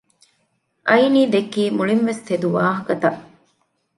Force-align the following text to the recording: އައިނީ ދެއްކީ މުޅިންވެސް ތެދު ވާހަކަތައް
އައިނީ 0.87 1.21
ދެއްކީ 1.33 1.63
މުޅިންވެސް 1.77 2.23
ތެދު 2.27 2.47
ވާހަކަތައް 2.55 3.21